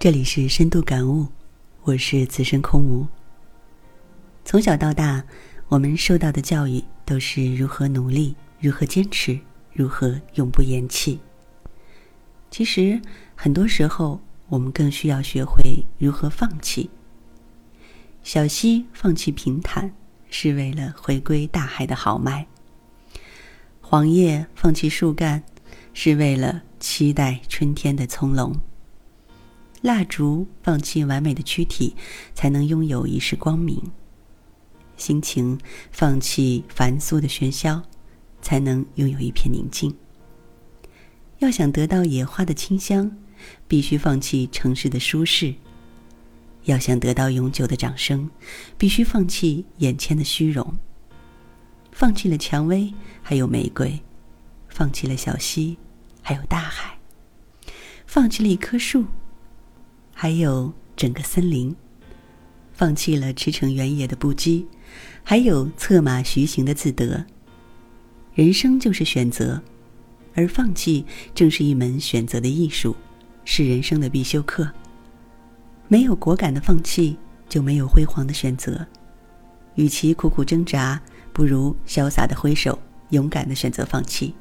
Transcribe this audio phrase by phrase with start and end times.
[0.00, 1.26] 这里是深度感悟，
[1.82, 3.04] 我是此生空无。
[4.44, 5.24] 从小到大，
[5.66, 9.36] 我们受到的教育都是如何努力，如何坚持，
[9.72, 11.18] 如何永不言弃。
[12.48, 13.02] 其实，
[13.34, 16.88] 很多时候，我们更需要学会如何放弃。
[18.22, 19.92] 小溪放弃平坦，
[20.30, 22.46] 是为了回归大海的豪迈；
[23.80, 25.42] 黄叶放弃树干，
[25.92, 28.52] 是为了期待春天的葱茏；
[29.82, 31.94] 蜡烛放弃完美的躯体，
[32.34, 33.78] 才能拥有一世光明；
[34.96, 35.58] 心情
[35.92, 37.82] 放弃繁琐的喧嚣，
[38.42, 39.94] 才能拥有一片宁静。
[41.38, 43.16] 要想得到野花的清香，
[43.68, 45.54] 必须放弃城市的舒适。
[46.64, 48.28] 要想得到永久的掌声，
[48.76, 50.76] 必须放弃眼前的虚荣。
[51.92, 52.92] 放弃了蔷薇，
[53.22, 54.00] 还有玫瑰；
[54.68, 55.78] 放弃了小溪，
[56.20, 56.98] 还有大海；
[58.06, 59.04] 放弃了一棵树，
[60.20, 61.72] 还有整个森林；
[62.72, 64.64] 放弃了驰骋原野的不羁，
[65.22, 67.24] 还有策马徐行的自得。
[68.34, 69.62] 人生就是选择，
[70.34, 72.96] 而放弃正是一门选择的艺术，
[73.44, 74.68] 是人生的必修课。
[75.86, 77.16] 没有果敢的放弃，
[77.48, 78.84] 就没有辉煌的选择。
[79.76, 81.00] 与其苦苦挣扎，
[81.32, 82.76] 不如潇洒的挥手，
[83.10, 84.34] 勇敢的选择放弃。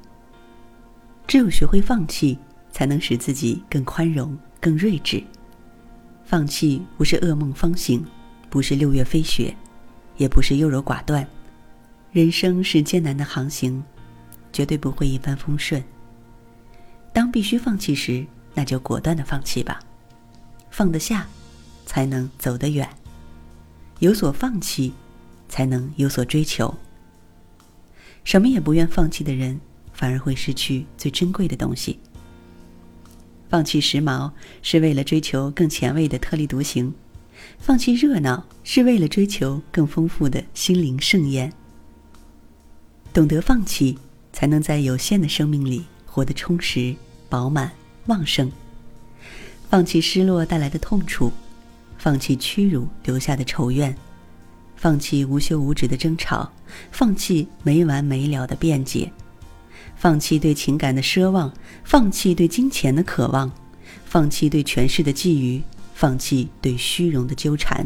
[1.27, 2.35] 只有学会放弃，
[2.71, 5.23] 才能使自己更宽容、更睿智。
[6.27, 8.05] 放弃不是噩梦方醒，
[8.49, 9.55] 不是六月飞雪，
[10.17, 11.27] 也不是优柔寡断。
[12.11, 13.83] 人生是艰难的航行，
[14.53, 15.83] 绝对不会一帆风顺。
[17.11, 19.79] 当必须放弃时，那就果断的放弃吧，
[20.69, 21.25] 放得下。
[21.89, 22.87] 才能走得远。
[23.99, 24.91] 有所放弃，
[25.47, 26.71] 才能有所追求。
[28.25, 29.57] 什么也不愿放弃的人，
[29.93, 31.97] 反而会失去最珍贵的东西。
[33.49, 34.31] 放弃时髦，
[34.61, 36.91] 是为了追求更前卫的特立独行；
[37.57, 41.51] 放弃热闹，是为了追求更丰富的心灵盛宴。
[43.13, 43.97] 懂得放弃，
[44.33, 46.95] 才能在有限的生命里活得充实、
[47.29, 47.71] 饱满、
[48.07, 48.51] 旺盛。
[49.69, 51.31] 放弃失落带来的痛楚。
[51.97, 53.93] 放弃屈辱留下的仇怨，
[54.75, 56.49] 放弃无休无止的争吵，
[56.91, 59.11] 放弃没完没了的辩解，
[59.97, 61.51] 放弃对情感的奢望，
[61.83, 63.51] 放弃对金钱的渴望，
[64.05, 65.61] 放弃对权势的觊觎，
[65.93, 67.85] 放弃对虚荣的纠缠。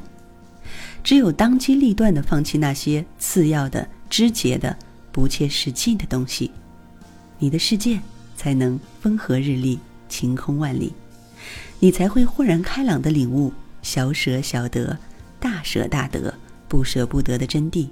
[1.03, 4.77] 只有当机立断的放弃那些次要的、枝节的、
[5.11, 6.51] 不切实际的东西，
[7.39, 7.99] 你的世界
[8.35, 10.93] 才能风和日丽、晴空万里，
[11.79, 13.51] 你才会豁然开朗的领悟。
[13.81, 14.95] 小舍小得，
[15.39, 16.31] 大舍大得，
[16.67, 17.87] 不舍不得的真谛。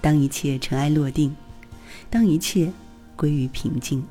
[0.00, 1.36] 当一切尘埃落定，
[2.08, 2.72] 当一切
[3.18, 4.02] 归于平静，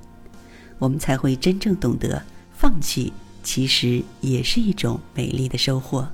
[0.77, 6.05] 我们才会真正懂得，放弃其实也是一种美丽的收获。